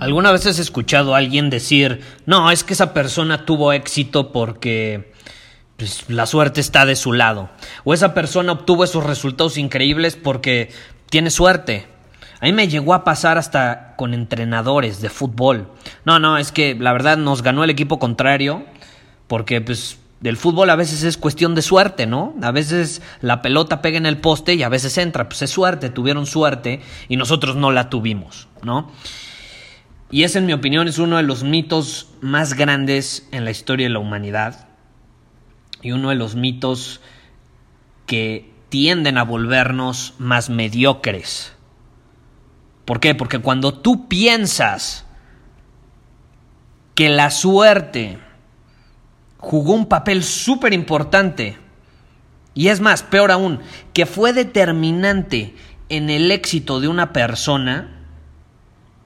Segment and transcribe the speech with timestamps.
[0.00, 5.12] ¿Alguna vez has escuchado a alguien decir, no, es que esa persona tuvo éxito porque
[5.76, 7.50] pues, la suerte está de su lado?
[7.84, 10.70] O esa persona obtuvo esos resultados increíbles porque
[11.10, 11.86] tiene suerte.
[12.40, 15.68] A mí me llegó a pasar hasta con entrenadores de fútbol.
[16.06, 18.64] No, no, es que la verdad nos ganó el equipo contrario
[19.26, 22.34] porque pues del fútbol a veces es cuestión de suerte, ¿no?
[22.40, 25.90] A veces la pelota pega en el poste y a veces entra, pues es suerte,
[25.90, 28.90] tuvieron suerte y nosotros no la tuvimos, ¿no?
[30.10, 33.86] Y ese, en mi opinión, es uno de los mitos más grandes en la historia
[33.86, 34.68] de la humanidad.
[35.82, 37.00] Y uno de los mitos
[38.06, 41.52] que tienden a volvernos más mediocres.
[42.84, 43.14] ¿Por qué?
[43.14, 45.04] Porque cuando tú piensas
[46.96, 48.18] que la suerte
[49.38, 51.56] jugó un papel súper importante,
[52.52, 53.60] y es más, peor aún,
[53.94, 55.54] que fue determinante
[55.88, 57.99] en el éxito de una persona,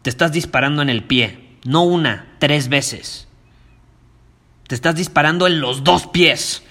[0.05, 1.57] te estás disparando en el pie.
[1.65, 3.27] No una, tres veces.
[4.69, 6.63] Te estás disparando en los dos pies.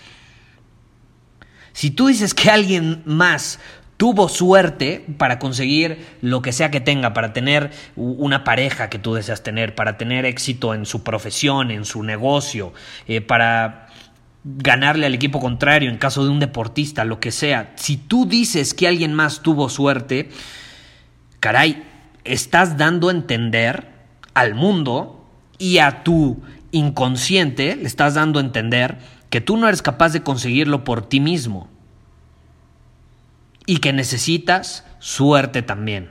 [1.72, 3.60] Si tú dices que alguien más
[3.98, 9.16] tuvo suerte para conseguir lo que sea que tenga, para tener una pareja que tú
[9.16, 12.72] deseas tener, para tener éxito en su profesión, en su negocio,
[13.08, 13.88] eh, para
[14.44, 17.74] ganarle al equipo contrario en caso de un deportista, lo que sea.
[17.78, 20.30] Si tú dices que alguien más tuvo suerte,
[21.40, 21.93] caray,
[22.24, 23.92] estás dando a entender
[24.34, 25.26] al mundo
[25.58, 26.42] y a tu
[26.72, 28.98] inconsciente, le estás dando a entender
[29.30, 31.70] que tú no eres capaz de conseguirlo por ti mismo
[33.66, 36.10] y que necesitas suerte también.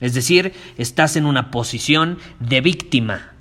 [0.00, 3.32] Es decir, estás en una posición de víctima.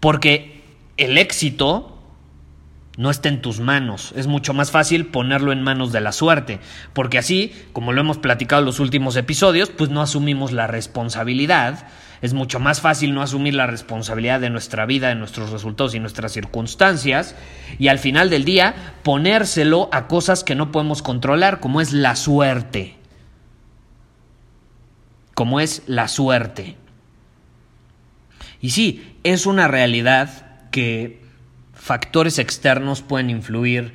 [0.00, 0.64] Porque
[0.96, 1.89] el éxito
[2.96, 4.12] no está en tus manos.
[4.16, 6.60] Es mucho más fácil ponerlo en manos de la suerte,
[6.92, 11.86] porque así, como lo hemos platicado en los últimos episodios, pues no asumimos la responsabilidad.
[12.20, 16.00] Es mucho más fácil no asumir la responsabilidad de nuestra vida, de nuestros resultados y
[16.00, 17.34] nuestras circunstancias,
[17.78, 22.16] y al final del día ponérselo a cosas que no podemos controlar, como es la
[22.16, 22.96] suerte.
[25.32, 26.76] Como es la suerte.
[28.60, 31.20] Y sí, es una realidad que
[31.80, 33.94] factores externos pueden influir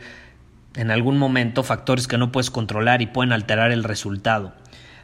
[0.76, 4.54] en algún momento, factores que no puedes controlar y pueden alterar el resultado.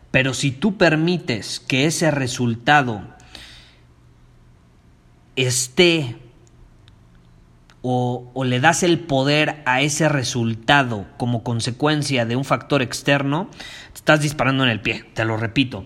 [0.10, 3.04] Pero si tú permites que ese resultado
[5.36, 6.18] esté
[7.84, 13.50] o, le das el poder a ese resultado como consecuencia de un factor externo,
[13.94, 15.86] te estás disparando en el pie, te lo repito.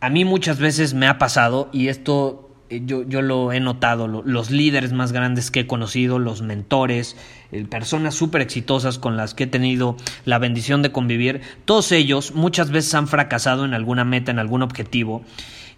[0.00, 4.50] A mí muchas veces me ha pasado, y esto yo, yo, lo he notado, los
[4.50, 7.16] líderes más grandes que he conocido, los mentores,
[7.52, 12.34] eh, personas súper exitosas con las que he tenido la bendición de convivir, todos ellos
[12.34, 15.22] muchas veces han fracasado en alguna meta, en algún objetivo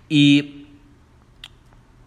[0.08, 0.66] y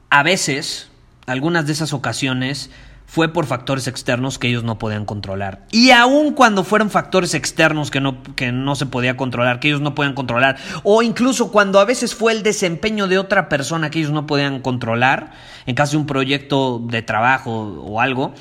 [0.09, 0.89] a veces,
[1.25, 2.69] algunas de esas ocasiones,
[3.05, 5.65] fue por factores externos que ellos no podían controlar.
[5.71, 9.81] Y aun cuando fueron factores externos que no, que no se podía controlar, que ellos
[9.81, 13.99] no podían controlar, o incluso cuando a veces fue el desempeño de otra persona que
[13.99, 15.31] ellos no podían controlar,
[15.65, 18.33] en caso de un proyecto de trabajo o algo,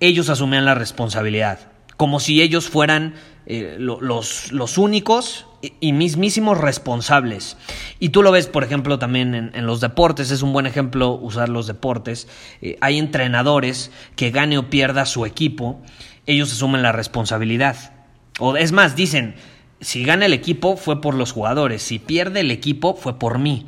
[0.00, 1.58] ellos asumían la responsabilidad,
[1.96, 3.14] como si ellos fueran
[3.46, 5.46] eh, los, únicos
[5.80, 7.56] y mismísimos responsables.
[8.00, 11.48] Y tú lo ves, por ejemplo, también en, los deportes, es un buen ejemplo usar
[11.48, 12.26] los deportes.
[12.60, 15.80] Eh, hay entrenadores que gane o pierda su equipo,
[16.26, 17.92] ellos asumen la responsabilidad.
[18.40, 19.36] O es más, dicen,
[19.80, 23.66] si gana el equipo fue por los jugadores, si pierde el equipo fue por mí.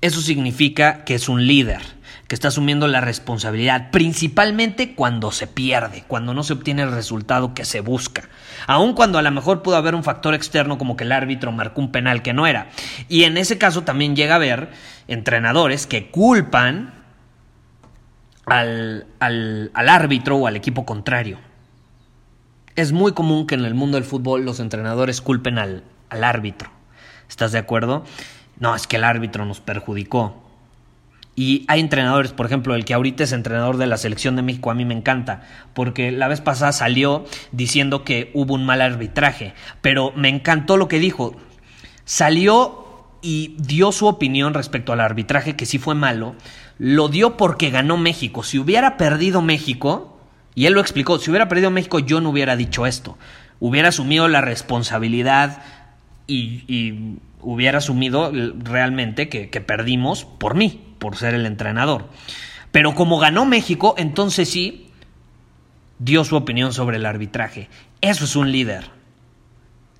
[0.00, 1.99] Eso significa que es un líder
[2.30, 7.54] que está asumiendo la responsabilidad, principalmente cuando se pierde, cuando no se obtiene el resultado
[7.54, 8.28] que se busca.
[8.68, 11.80] Aun cuando a lo mejor pudo haber un factor externo como que el árbitro marcó
[11.80, 12.68] un penal que no era.
[13.08, 14.70] Y en ese caso también llega a haber
[15.08, 16.94] entrenadores que culpan
[18.46, 19.08] al,
[19.74, 21.40] árbitro o al equipo contrario.
[22.76, 26.70] Es muy común que en el mundo del fútbol los entrenadores culpen al árbitro.
[27.28, 28.04] ¿Estás de acuerdo?
[28.60, 30.49] No, es que el árbitro nos perjudicó.
[31.40, 34.70] Y hay entrenadores, por ejemplo, el que ahorita es entrenador de la selección de México,
[34.70, 35.40] a mí me encanta,
[35.72, 40.86] porque la vez pasada salió diciendo que hubo un mal arbitraje, pero me encantó lo
[40.86, 41.34] que dijo.
[42.04, 46.34] Salió y dio su opinión respecto al arbitraje, que sí fue malo,
[46.76, 48.42] lo dio porque ganó México.
[48.42, 50.20] Si hubiera perdido México,
[50.54, 53.16] y él lo explicó, si hubiera perdido México yo no hubiera dicho esto,
[53.60, 55.62] hubiera asumido la responsabilidad
[56.26, 62.08] y, hubiera asumido realmente que, que perdimos por mí, por ser el entrenador.
[62.70, 64.92] Pero como ganó México, entonces sí
[65.98, 67.68] dio su opinión sobre el arbitraje.
[68.00, 68.90] Eso es un líder.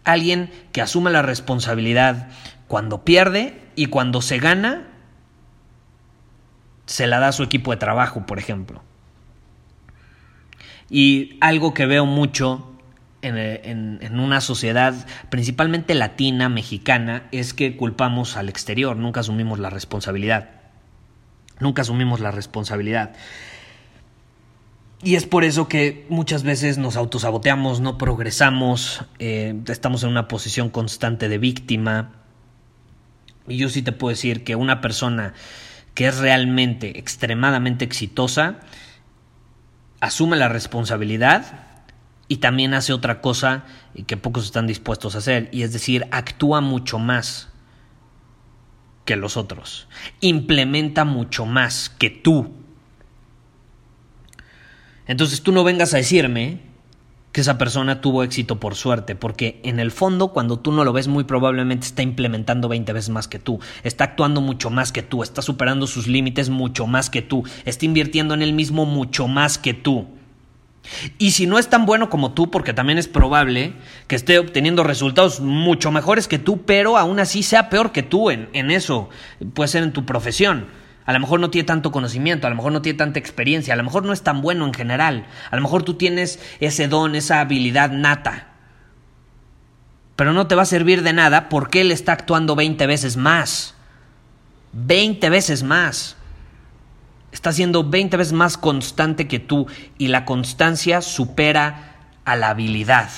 [0.05, 2.29] Alguien que asume la responsabilidad
[2.69, 4.87] cuando pierde y cuando se gana,
[6.87, 8.83] se la da a su equipo de trabajo, por ejemplo.
[10.89, 12.71] Y algo que veo mucho
[13.23, 14.95] en, una sociedad
[15.29, 20.60] principalmente latina, mexicana, es que culpamos al exterior, nunca asumimos la responsabilidad.
[21.61, 23.13] Nunca asumimos la responsabilidad.
[25.03, 30.29] Y es por eso que muchas veces nos autosaboteamos, no progresamos, eh, estamos en una
[30.29, 32.13] posición constante de víctima.
[33.49, 35.33] Y yo sí te puedo decir que una persona
[35.95, 38.61] que es realmente extremadamente exitosa
[40.01, 41.67] asume la responsabilidad
[42.29, 43.65] y también hace otra cosa
[44.07, 47.50] que pocos están dispuestos a hacer, y es decir, actúa mucho más
[49.05, 49.89] que los otros,
[50.21, 52.53] implementa mucho más que tú.
[55.07, 56.61] Entonces tú no vengas a decirme
[57.33, 60.93] que esa persona tuvo éxito por suerte, porque en el fondo cuando tú no lo
[60.93, 65.03] ves muy probablemente está implementando 20 veces más que tú, está actuando mucho más que
[65.03, 69.29] tú, está superando sus límites mucho más que tú, está invirtiendo en él mismo mucho
[69.29, 70.09] más que tú.
[71.19, 73.75] Y si no es tan bueno como tú, porque también es probable
[74.07, 78.31] que esté obteniendo resultados mucho mejores que tú, pero aún así sea peor que tú
[78.31, 79.09] en, eso,
[79.55, 80.67] puede ser en tu profesión.
[81.07, 83.77] A lo mejor no tiene tanto conocimiento, a lo mejor no tiene tanta experiencia, a
[83.77, 87.15] lo mejor no es tan bueno en general, a lo mejor tú tienes ese don,
[87.15, 88.49] esa habilidad nata.
[90.17, 93.75] Pero no te va a servir de nada porque él está actuando 20 veces más.
[94.73, 96.17] 20 veces más
[97.33, 99.67] está siendo 20 veces más constante que tú
[99.99, 103.11] y la constancia supera a la habilidad.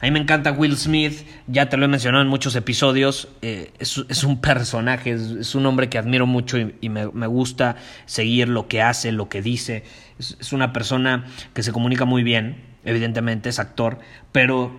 [0.00, 3.72] A mí me encanta Will Smith, ya te lo he mencionado en muchos episodios, eh,
[3.80, 7.74] es, un personaje, es, un hombre que admiro mucho y, me, gusta
[8.06, 9.82] seguir lo que hace, lo que dice.
[10.20, 13.98] Es, una persona que se comunica muy bien, evidentemente es actor,
[14.30, 14.70] pero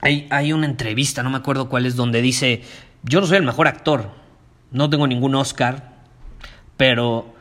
[0.00, 2.62] hay, hay una entrevista, no me acuerdo cuál es, donde dice,
[3.02, 4.12] yo no soy el mejor actor,
[4.70, 5.95] no tengo ningún Oscar,
[6.76, 7.34] pero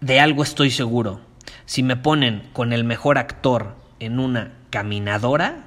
[0.00, 1.20] de algo estoy seguro.
[1.64, 5.64] Si me ponen con el mejor actor en una caminadora,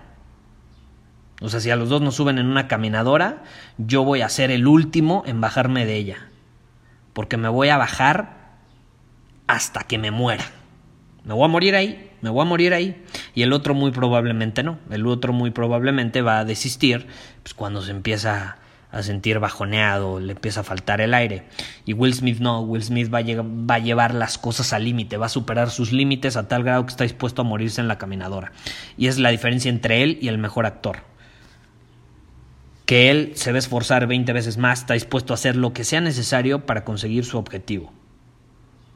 [1.41, 3.43] o sea, si a los dos nos suben en una caminadora,
[3.77, 6.29] yo voy a ser el último en bajarme de ella.
[7.13, 8.55] Porque me voy a bajar
[9.47, 10.45] hasta que me muera.
[11.23, 13.03] Me voy a morir ahí, me voy a morir ahí.
[13.33, 14.79] Y el otro muy probablemente no.
[14.89, 17.07] El otro muy probablemente va a desistir
[17.43, 18.57] pues, cuando se empieza
[18.95, 21.43] a sentir bajoneado, le empieza a faltar el aire.
[21.85, 25.17] Y Will Smith no, Will Smith va a, va a llevar las cosas al límite,
[25.17, 27.97] va a superar sus límites a tal grado que está dispuesto a morirse en la
[27.97, 28.53] caminadora.
[28.97, 30.99] Y es la diferencia entre él y el mejor actor.
[32.85, 35.83] Que él se va a esforzar 20 veces más, está dispuesto a hacer lo que
[35.83, 37.91] sea necesario para conseguir su objetivo.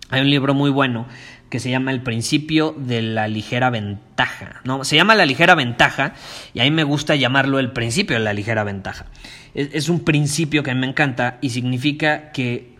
[0.09, 1.07] Hay un libro muy bueno
[1.49, 4.61] que se llama El principio de la ligera ventaja.
[4.63, 6.13] No, se llama la ligera ventaja
[6.53, 9.05] y a mí me gusta llamarlo el principio de la ligera ventaja.
[9.53, 12.75] Es, un principio que me encanta y significa que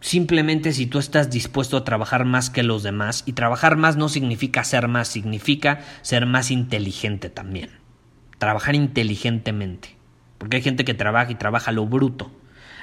[0.00, 4.08] simplemente si tú estás dispuesto a trabajar más que los demás, y trabajar más no
[4.08, 7.70] significa ser más, significa ser más inteligente también.
[8.38, 9.96] Trabajar inteligentemente.
[10.38, 12.30] Porque hay gente que trabaja y trabaja lo bruto.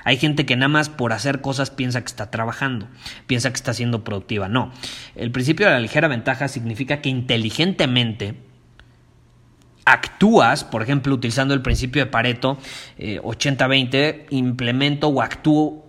[0.03, 2.87] Hay gente que nada más por hacer cosas piensa que está trabajando,
[3.27, 4.49] piensa que está siendo productiva.
[4.49, 4.71] No,
[5.15, 8.35] el principio de la ligera ventaja significa que inteligentemente
[9.85, 12.57] actúas, por ejemplo, utilizando el principio de Pareto
[12.97, 15.83] 80-20, eh, implemento o actúo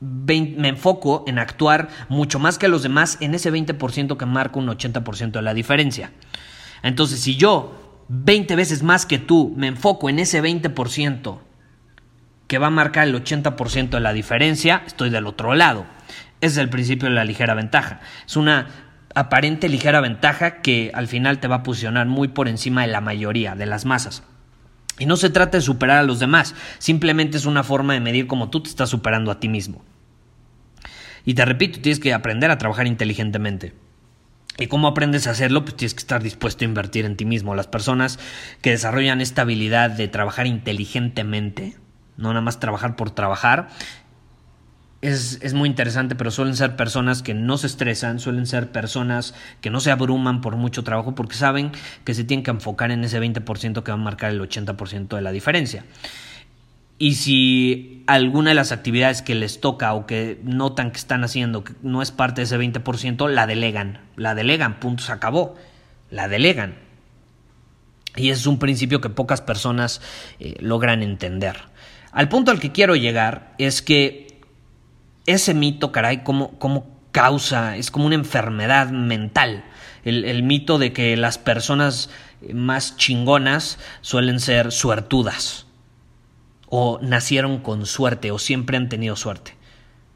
[0.00, 4.68] me enfoco en actuar mucho más que los demás en ese 20% que marca un
[4.68, 6.12] 80% de la diferencia.
[6.82, 11.38] Entonces, si yo 20 veces más que tú me enfoco en ese 20%,
[12.46, 15.86] que va a marcar el 80% de la diferencia, estoy del otro lado.
[16.40, 18.00] es el principio de la ligera ventaja.
[18.26, 18.66] Es una
[19.14, 23.00] aparente ligera ventaja que al final te va a posicionar muy por encima de la
[23.00, 24.22] mayoría, de las masas.
[24.98, 28.26] Y no se trata de superar a los demás, simplemente es una forma de medir
[28.26, 29.82] cómo tú te estás superando a ti mismo.
[31.24, 33.74] Y te repito, tienes que aprender a trabajar inteligentemente.
[34.58, 35.64] ¿Y cómo aprendes a hacerlo?
[35.64, 37.54] Pues tienes que estar dispuesto a invertir en ti mismo.
[37.54, 38.18] Las personas
[38.62, 41.76] que desarrollan esta habilidad de trabajar inteligentemente,
[42.16, 43.68] no nada más trabajar por trabajar,
[45.02, 49.34] es, es, muy interesante, pero suelen ser personas que no se estresan, suelen ser personas
[49.60, 51.70] que no se abruman por mucho trabajo porque saben
[52.04, 55.22] que se tienen que enfocar en ese 20% que va a marcar el 80% de
[55.22, 55.84] la diferencia.
[56.98, 61.62] Y si alguna de las actividades que les toca o que notan que están haciendo
[61.62, 64.00] que no es parte de ese 20%, la delegan.
[64.16, 65.56] La delegan, punto, se acabó.
[66.10, 66.76] La delegan.
[68.16, 70.00] Y es un principio que pocas personas
[70.40, 71.56] eh, logran entender.
[72.16, 74.40] Al punto al que quiero llegar es que
[75.26, 79.66] ese mito, caray, como, como causa, es como una enfermedad mental.
[80.02, 82.08] El, el mito de que las personas
[82.54, 85.66] más chingonas suelen ser suertudas
[86.70, 89.54] o nacieron con suerte o siempre han tenido suerte.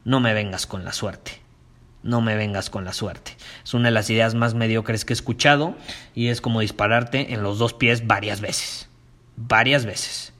[0.03, 1.33] No me vengas con la suerte.
[2.01, 3.37] No me vengas con la suerte.
[3.63, 5.75] Es una de las ideas más mediocres que he escuchado
[6.15, 8.89] y es como dispararte en los dos pies varias veces.
[9.35, 10.33] Varias veces.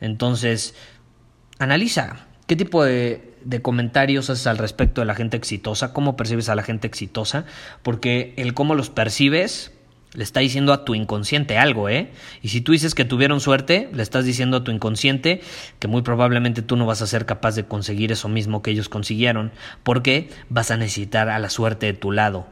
[0.00, 0.74] Entonces,
[1.58, 6.54] analiza qué tipo de, comentarios haces al respecto de la gente exitosa, cómo percibes a
[6.54, 7.44] la gente exitosa,
[7.82, 9.72] porque el cómo los percibes
[10.14, 12.10] le está diciendo a tu inconsciente algo, ¿eh?
[12.42, 15.42] Y si tú dices que tuvieron suerte, le estás diciendo a tu inconsciente
[15.78, 18.88] que muy probablemente tú no vas a ser capaz de conseguir eso mismo que ellos
[18.88, 22.46] consiguieron, porque vas a necesitar a la suerte de tu lado.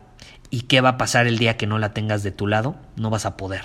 [0.50, 2.76] ¿Y qué va a pasar el día que no la tengas de tu lado?
[2.96, 3.62] No vas a poder.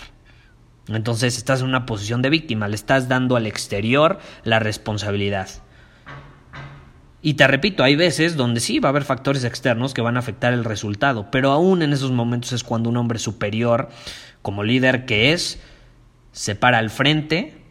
[0.96, 5.50] Entonces estás en una posición de víctima, le estás dando al exterior la responsabilidad.
[7.22, 10.20] Y te repito, hay veces donde sí va a haber factores externos que van a
[10.20, 13.90] afectar el resultado, pero aún en esos momentos es cuando un hombre superior,
[14.42, 15.62] como líder que es,
[16.32, 17.62] se para al frente,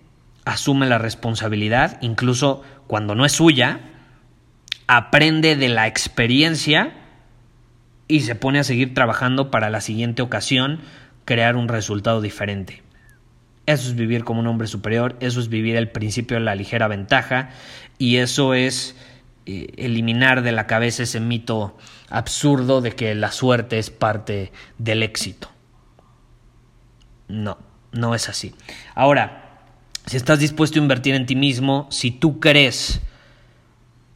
[0.45, 3.81] asume la responsabilidad, incluso cuando no es suya,
[4.87, 6.93] aprende de la experiencia
[8.07, 10.81] y se pone a seguir trabajando para la siguiente ocasión
[11.25, 12.83] crear un resultado diferente.
[13.69, 16.89] Eso es vivir como un hombre superior, eso es vivir el principio de la ligera
[16.89, 17.51] ventaja
[17.99, 18.97] y eso es
[19.45, 21.77] eh, eliminar de la cabeza ese mito
[22.09, 25.51] absurdo de que la suerte es parte del éxito.
[27.29, 27.59] No,
[27.93, 28.55] no es así.
[28.95, 29.61] Ahora,
[30.07, 33.03] si estás dispuesto a invertir en ti mismo, si tú crees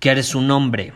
[0.00, 0.94] que eres un hombre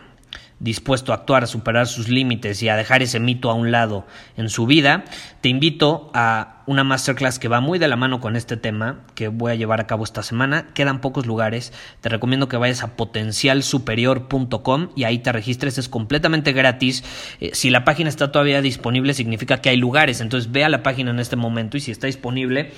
[0.59, 4.07] dispuesto a actuar, a superar sus límites y a dejar ese mito a un lado
[4.35, 5.05] en su vida,
[5.41, 9.29] te invito a una masterclass que va muy de la mano con este tema que
[9.29, 10.67] voy a llevar a cabo esta semana.
[10.73, 11.71] Quedan pocos lugares.
[12.01, 15.77] Te recomiendo que vayas a potencialsuperior.com y ahí te registres.
[15.77, 17.05] Es completamente gratis.
[17.39, 20.19] Eh, si la página está todavía disponible, significa que hay lugares.
[20.19, 22.73] Entonces ve a la página en este momento y si está disponible,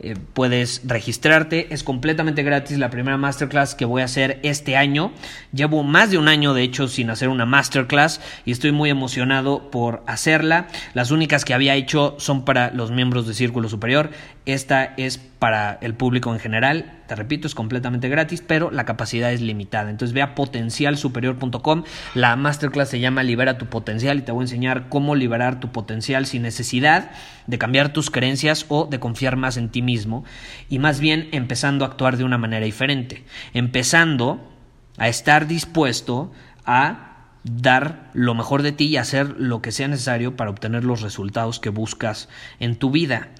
[0.00, 5.12] eh, puedes registrarte, es completamente gratis la primera masterclass que voy a hacer este año.
[5.52, 9.70] Llevo más de un año de hecho sin hacer una masterclass y estoy muy emocionado
[9.70, 10.66] por hacerla.
[10.94, 14.10] Las únicas que había hecho son para los miembros de Círculo Superior.
[14.46, 17.00] Esta es para el público en general.
[17.06, 19.88] Te repito, es completamente gratis, pero la capacidad es limitada.
[19.88, 21.84] Entonces ve a potencialsuperior.com.
[22.14, 25.72] La masterclass se llama Libera tu potencial y te voy a enseñar cómo liberar tu
[25.72, 27.10] potencial sin necesidad
[27.46, 30.24] de cambiar tus creencias o de confiar más en ti mismo
[30.68, 33.24] y más bien empezando a actuar de una manera diferente.
[33.54, 34.52] Empezando
[34.98, 36.32] a estar dispuesto
[36.66, 37.12] a
[37.44, 41.60] dar lo mejor de ti y hacer lo que sea necesario para obtener los resultados
[41.60, 42.28] que buscas
[42.60, 43.30] en tu vida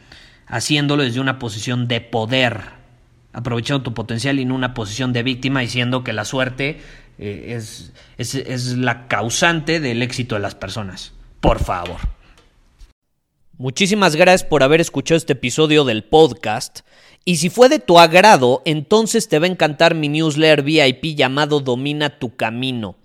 [0.46, 2.60] haciéndolo desde una posición de poder,
[3.32, 6.80] aprovechando tu potencial y no una posición de víctima, diciendo que la suerte
[7.18, 11.12] eh, es, es, es la causante del éxito de las personas.
[11.40, 11.98] Por favor.
[13.56, 16.80] Muchísimas gracias por haber escuchado este episodio del podcast.
[17.24, 21.60] Y si fue de tu agrado, entonces te va a encantar mi newsletter VIP llamado
[21.60, 22.96] Domina tu Camino.